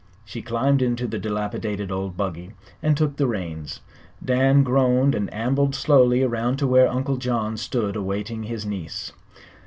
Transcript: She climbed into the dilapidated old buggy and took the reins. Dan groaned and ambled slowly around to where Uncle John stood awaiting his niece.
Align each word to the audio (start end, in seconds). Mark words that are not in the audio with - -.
She 0.25 0.41
climbed 0.41 0.81
into 0.81 1.05
the 1.05 1.19
dilapidated 1.19 1.91
old 1.91 2.17
buggy 2.17 2.53
and 2.81 2.97
took 2.97 3.17
the 3.17 3.27
reins. 3.27 3.81
Dan 4.25 4.63
groaned 4.63 5.13
and 5.13 5.31
ambled 5.31 5.75
slowly 5.75 6.23
around 6.23 6.57
to 6.57 6.65
where 6.65 6.87
Uncle 6.89 7.17
John 7.17 7.55
stood 7.55 7.95
awaiting 7.95 8.41
his 8.45 8.65
niece. 8.65 9.11